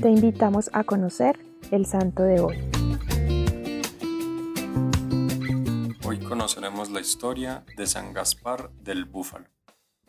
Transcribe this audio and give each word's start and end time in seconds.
Te 0.00 0.08
invitamos 0.08 0.70
a 0.72 0.82
conocer 0.82 1.38
el 1.70 1.84
santo 1.84 2.22
de 2.22 2.40
hoy. 2.40 2.56
Hoy 6.06 6.18
conoceremos 6.20 6.90
la 6.90 7.00
historia 7.00 7.64
de 7.76 7.86
San 7.86 8.14
Gaspar 8.14 8.70
del 8.82 9.04
Búfalo. 9.04 9.44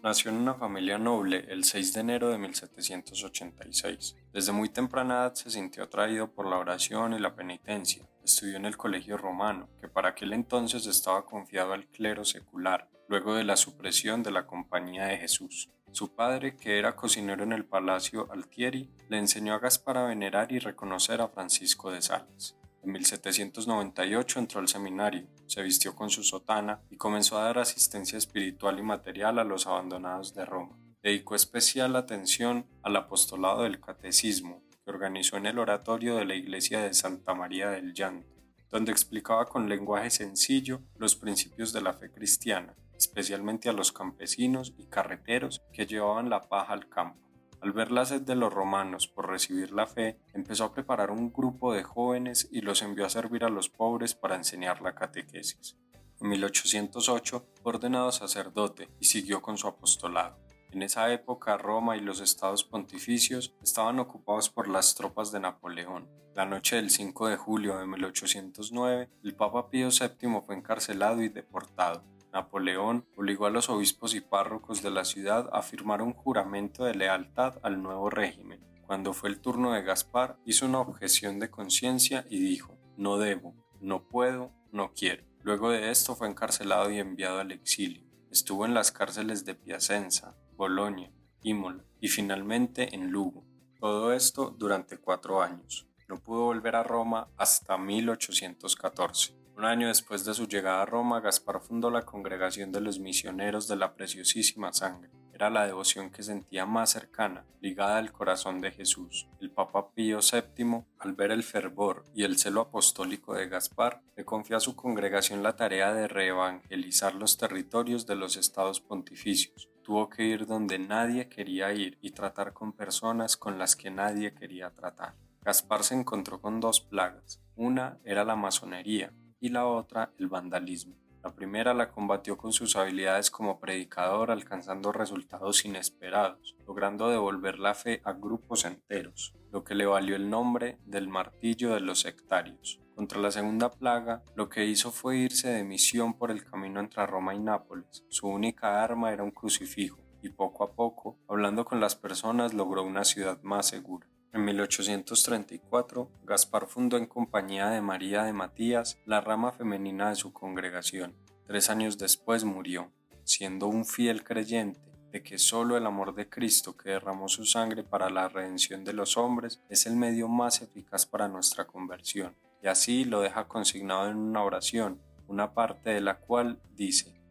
Nació 0.03 0.31
en 0.31 0.37
una 0.37 0.55
familia 0.55 0.97
noble 0.97 1.45
el 1.49 1.63
6 1.63 1.93
de 1.93 1.99
enero 1.99 2.29
de 2.29 2.39
1786. 2.39 4.15
Desde 4.33 4.51
muy 4.51 4.69
temprana 4.69 5.13
edad 5.13 5.35
se 5.35 5.51
sintió 5.51 5.83
atraído 5.83 6.31
por 6.31 6.47
la 6.47 6.58
oración 6.58 7.13
y 7.13 7.19
la 7.19 7.35
penitencia. 7.35 8.09
Estudió 8.23 8.58
en 8.58 8.65
el 8.65 8.77
colegio 8.77 9.15
romano, 9.17 9.69
que 9.79 9.87
para 9.87 10.09
aquel 10.09 10.33
entonces 10.33 10.87
estaba 10.87 11.23
confiado 11.26 11.73
al 11.73 11.85
clero 11.85 12.26
secular, 12.26 12.90
luego 13.09 13.35
de 13.35 13.44
la 13.44 13.58
supresión 13.58 14.23
de 14.23 14.31
la 14.31 14.47
Compañía 14.47 15.05
de 15.05 15.17
Jesús. 15.17 15.69
Su 15.91 16.16
padre, 16.16 16.55
que 16.55 16.80
era 16.80 16.95
cocinero 16.95 17.44
en 17.44 17.54
el 17.54 17.66
Palacio 17.66 18.27
Altieri, 18.31 18.90
le 19.08 19.20
enseñó 19.20 19.54
a 19.54 19.59
Gaspar 19.59 19.99
a 19.99 20.05
venerar 20.08 20.52
y 20.52 20.58
reconocer 20.58 21.22
a 21.22 21.27
Francisco 21.27 21.91
de 21.91 22.02
Sales. 22.02 22.55
En 22.84 22.94
1798 22.94 24.40
entró 24.40 24.59
al 24.59 24.67
seminario, 24.67 25.27
se 25.45 25.62
vistió 25.62 25.95
con 25.95 26.09
su 26.09 26.23
sotana 26.23 26.81
y 26.89 26.98
comenzó 26.98 27.38
a 27.38 27.44
dar 27.44 27.59
asistencia 27.59 28.17
espiritual 28.17 28.80
y 28.80 28.81
material 28.81 29.38
a 29.38 29.44
los 29.44 29.67
abandonados 29.67 30.34
de 30.34 30.45
Roma. 30.45 30.77
Dedicó 31.03 31.36
especial 31.36 31.95
atención 31.95 32.66
al 32.81 32.95
apostolado 32.95 33.63
del 33.63 33.80
catecismo, 33.80 34.63
que 34.84 34.89
organizó 34.89 35.38
en 35.38 35.45
el 35.45 35.59
oratorio 35.59 36.16
de 36.16 36.25
la 36.25 36.34
iglesia 36.34 36.81
de 36.81 36.94
Santa 36.95 37.36
María 37.36 37.70
del 37.70 37.94
Llanto, 37.94 38.27
donde 38.72 38.91
explicaba 38.91 39.45
con 39.45 39.70
lenguaje 39.70 40.09
sencillo 40.09 40.81
los 40.98 41.16
principios 41.16 41.73
de 41.73 41.81
la 41.81 41.94
fe 41.94 42.11
cristiana, 42.11 42.75
especialmente 42.98 43.70
a 43.70 43.73
los 43.73 43.91
campesinos 43.91 44.73
y 44.77 44.86
carreteros 44.86 45.61
que 45.72 45.86
llevaban 45.86 46.31
la 46.31 46.41
paja 46.41 46.73
al 46.73 46.89
campo. 46.89 47.30
Al 47.62 47.74
ver 47.74 47.92
la 47.92 48.06
sed 48.06 48.22
de 48.22 48.36
los 48.36 48.52
romanos 48.52 49.08
por 49.08 49.30
recibir 49.30 49.72
la 49.72 49.86
fe, 49.86 50.18
empezó 50.34 50.64
a 50.64 50.73
preparar 50.73 51.12
un 51.12 51.31
grupo 51.31 51.73
de 51.73 51.84
jóvenes 51.84 52.50
y 52.52 52.62
los 52.62 52.81
envió 52.81 53.06
a 53.06 53.09
servir 53.09 53.44
a 53.44 53.50
los 53.50 53.70
pobres 53.70 54.16
para 54.16 54.36
enseñar 54.36 54.81
la 54.81 54.95
catequesis. 54.95 55.78
En 56.20 56.30
1808 56.30 57.45
fue 57.62 57.73
ordenado 57.73 58.12
sacerdote 58.12 58.90
y 59.00 59.06
siguió 59.06 59.44
con 59.44 59.59
su 59.59 59.68
apostolado. 59.68 60.40
En 60.72 60.81
esa 60.81 61.12
época 61.12 61.58
Roma 61.58 61.98
y 61.98 62.00
los 62.00 62.20
estados 62.20 62.64
pontificios 62.64 63.53
estaban 63.62 64.00
ocupados 64.00 64.50
por 64.50 64.68
las 64.68 64.96
tropas 64.96 65.31
de 65.31 65.40
Napoleón. 65.40 66.09
La 66.34 66.46
noche 66.46 66.78
del 66.78 66.90
5 66.90 67.28
de 67.28 67.38
julio 67.38 67.78
de 67.78 67.86
1809, 67.86 69.09
el 69.23 69.36
Papa 69.36 69.70
Pío 69.70 69.90
VII 69.90 70.42
fue 70.46 70.56
encarcelado 70.56 71.22
y 71.22 71.30
deportado. 71.30 72.03
Napoleón 72.32 73.06
obligó 73.18 73.46
a 73.46 73.50
los 73.50 73.70
obispos 73.70 74.16
y 74.16 74.22
párrocos 74.22 74.82
de 74.82 74.90
la 74.90 75.04
ciudad 75.04 75.50
a 75.52 75.62
firmar 75.62 76.02
un 76.02 76.14
juramento 76.14 76.86
de 76.86 76.96
lealtad 76.96 77.60
al 77.62 77.84
nuevo 77.84 78.10
régimen. 78.10 78.66
Cuando 78.86 79.14
fue 79.14 79.30
el 79.30 79.40
turno 79.40 79.74
de 79.74 79.84
Gaspar, 79.84 80.38
hizo 80.46 80.66
una 80.66 80.80
objeción 80.80 81.40
de 81.40 81.50
conciencia 81.50 82.26
y 82.30 82.40
dijo, 82.40 82.78
no 82.98 83.18
debo, 83.18 83.56
no 83.80 84.08
puedo, 84.08 84.52
no 84.72 84.94
quiero. 84.94 85.24
Luego 85.44 85.72
de 85.72 85.92
esto 85.92 86.16
fue 86.16 86.28
encarcelado 86.28 86.92
y 86.92 87.00
enviado 87.00 87.40
al 87.40 87.52
exilio. 87.52 88.06
Estuvo 88.32 88.66
en 88.66 88.74
las 88.74 88.92
cárceles 88.92 89.44
de 89.44 89.56
Piacenza, 89.56 90.36
Bolonia, 90.56 91.12
Imola 91.42 91.84
y 92.00 92.08
finalmente 92.08 92.96
en 92.96 93.12
Lugo. 93.12 93.46
Todo 93.80 94.14
esto 94.14 94.52
durante 94.52 94.98
cuatro 94.98 95.42
años. 95.42 95.88
No 96.08 96.18
pudo 96.18 96.44
volver 96.44 96.76
a 96.76 96.84
Roma 96.84 97.30
hasta 97.38 97.78
1814. 97.78 99.41
Un 99.62 99.67
año 99.67 99.90
después 99.90 100.26
de 100.26 100.34
su 100.34 100.48
llegada 100.48 100.81
a 100.81 100.86
Roma, 100.88 101.20
Gaspar 101.20 101.62
fundó 101.62 101.92
la 101.92 102.02
Congregación 102.02 102.72
de 102.72 102.81
los 102.81 102.98
Misioneros 102.98 103.68
de 103.68 103.76
la 103.76 103.94
Preciosísima 103.94 104.73
Sangre. 104.73 105.12
Era 105.34 105.52
la 105.52 105.68
devoción 105.68 106.09
que 106.09 106.23
sentía 106.23 106.66
más 106.66 106.90
cercana, 106.90 107.45
ligada 107.59 108.00
al 108.00 108.12
corazón 108.12 108.59
de 108.59 108.72
Jesús. 108.72 109.28
El 109.40 109.52
Papa 109.52 109.92
Pío 109.92 110.18
VII, 110.18 110.84
al 110.98 111.14
ver 111.14 111.30
el 111.30 111.44
fervor 111.44 112.06
y 112.16 112.23
el 112.23 112.40
celo 112.40 112.62
apostólico 112.62 113.36
de 113.36 113.50
Gaspar, 113.50 114.02
le 114.18 114.26
confió 114.26 114.58
a 114.58 114.62
su 114.62 114.75
congregación 114.75 115.44
la 115.44 115.56
tarea 115.56 115.94
de 115.94 116.08
reevangelizar 116.08 117.14
los 117.14 117.38
territorios 117.38 118.08
de 118.08 118.16
los 118.16 118.38
estados 118.38 118.81
pontificios. 118.81 119.69
Tuvo 119.84 120.09
que 120.09 120.24
ir 120.24 120.47
donde 120.47 120.80
nadie 120.80 121.30
quería 121.30 121.72
ir 121.72 122.00
y 122.02 122.14
tratar 122.14 122.53
con 122.53 122.74
personas 122.74 123.38
con 123.38 123.59
las 123.59 123.75
que 123.75 123.91
nadie 123.91 124.34
quería 124.34 124.72
tratar. 124.72 125.14
Gaspar 125.44 125.84
se 125.84 125.94
encontró 125.94 126.41
con 126.41 126.59
dos 126.59 126.81
plagas. 126.81 127.40
Una 127.56 128.00
era 128.03 128.24
la 128.24 128.35
masonería, 128.35 129.12
y 129.41 129.50
la 129.50 129.66
otra 129.66 130.13
el 130.18 130.29
vandalismo. 130.29 130.96
La 131.24 131.35
primera 131.35 131.74
la 131.74 131.91
combatió 131.91 132.38
con 132.38 132.53
sus 132.53 132.75
habilidades 132.75 133.29
como 133.29 133.59
predicador 133.59 134.31
alcanzando 134.31 134.91
resultados 134.91 135.66
inesperados, 135.66 136.56
logrando 136.66 137.09
devolver 137.09 137.59
la 137.59 137.75
fe 137.75 138.02
a 138.06 138.13
grupos 138.13 138.66
enteros, 138.66 139.35
lo 139.52 139.63
que 139.63 139.75
le 139.75 139.85
valió 139.85 140.16
el 140.16 140.29
nombre 140.29 140.79
del 140.85 141.09
martillo 141.09 141.74
de 141.74 141.81
los 141.81 142.00
sectarios. 142.00 142.79
Contra 142.96 143.19
la 143.19 143.31
segunda 143.31 143.72
plaga, 143.72 144.24
lo 144.35 144.50
que 144.50 144.66
hizo 144.66 144.91
fue 144.91 145.18
irse 145.18 145.50
de 145.50 145.63
misión 145.63 146.16
por 146.16 146.31
el 146.31 146.44
camino 146.44 146.79
entre 146.79 147.06
Roma 147.06 147.35
y 147.35 147.40
Nápoles. 147.40 148.03
Su 148.09 148.28
única 148.28 148.84
arma 148.84 149.12
era 149.12 149.23
un 149.23 149.31
crucifijo, 149.31 150.00
y 150.23 150.29
poco 150.29 150.63
a 150.63 150.73
poco, 150.73 151.18
hablando 151.28 151.66
con 151.66 151.79
las 151.79 151.96
personas, 151.96 152.53
logró 152.53 152.84
una 152.84 153.03
ciudad 153.03 153.41
más 153.44 153.68
segura. 153.68 154.00
En 154.34 154.46
1834, 154.46 156.09
Gaspar 156.24 156.66
fundó 156.66 156.96
en 156.96 157.06
compañía 157.06 157.68
de 157.69 157.81
María 157.81 158.24
de 158.24 158.31
Matías 158.31 158.97
la 159.06 159.19
rama 159.19 159.52
femenina 159.52 160.09
de 160.09 160.16
su 160.16 160.31
congregación. 160.31 161.18
Tres 161.46 161.69
años 161.69 161.97
después 161.97 162.46
murió, 162.46 162.94
siendo 163.25 163.68
un 163.68 163.86
fiel 163.86 164.24
creyente 164.24 164.80
de 165.12 165.22
que 165.22 165.38
solo 165.38 165.75
el 165.75 165.86
amor 165.86 166.16
de 166.16 166.30
Cristo 166.30 166.78
que 166.78 166.91
derramó 166.91 167.28
su 167.28 167.46
sangre 167.46 167.84
para 167.84 168.09
la 168.09 168.30
redención 168.30 168.86
de 168.86 168.94
los 168.94 169.18
hombres 169.18 169.62
es 169.68 169.86
el 169.86 169.97
medio 169.97 170.30
más 170.30 170.62
eficaz 170.62 171.06
para 171.06 171.28
nuestra 171.28 171.68
conversión. 171.68 172.38
Y 172.64 172.68
así 172.68 173.03
lo 173.03 173.20
deja 173.20 173.50
consignado 173.50 174.09
en 174.09 174.16
una 174.16 174.46
oración, 174.46 175.02
una 175.28 175.53
parte 175.53 175.90
de 175.90 176.00
la 176.00 176.20
cual 176.20 176.62
dice, 176.74 177.22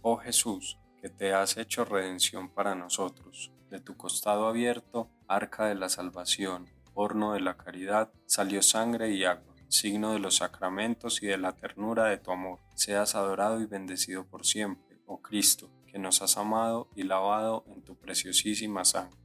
Oh 0.00 0.16
Jesús, 0.16 0.78
que 1.02 1.10
te 1.10 1.34
has 1.34 1.58
hecho 1.58 1.84
redención 1.84 2.48
para 2.48 2.74
nosotros, 2.74 3.52
de 3.68 3.80
tu 3.80 3.98
costado 3.98 4.48
abierto 4.48 5.10
arca 5.28 5.66
de 5.66 5.74
la 5.74 5.88
salvación, 5.88 6.66
horno 6.94 7.34
de 7.34 7.40
la 7.40 7.56
caridad, 7.56 8.10
salió 8.26 8.62
sangre 8.62 9.10
y 9.10 9.24
agua, 9.24 9.54
signo 9.68 10.12
de 10.12 10.18
los 10.18 10.36
sacramentos 10.36 11.22
y 11.22 11.26
de 11.26 11.38
la 11.38 11.52
ternura 11.52 12.06
de 12.06 12.18
tu 12.18 12.32
amor. 12.32 12.58
Seas 12.74 13.14
adorado 13.14 13.60
y 13.60 13.66
bendecido 13.66 14.26
por 14.26 14.44
siempre, 14.44 14.98
oh 15.06 15.20
Cristo, 15.20 15.70
que 15.86 15.98
nos 15.98 16.22
has 16.22 16.36
amado 16.36 16.88
y 16.96 17.04
lavado 17.04 17.64
en 17.68 17.82
tu 17.82 17.96
preciosísima 17.96 18.84
sangre. 18.84 19.18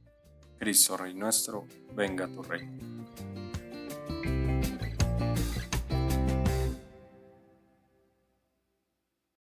Cristo 0.58 0.96
Rey 0.96 1.14
nuestro, 1.14 1.66
venga 1.94 2.28
tu 2.28 2.42
reino. 2.42 2.93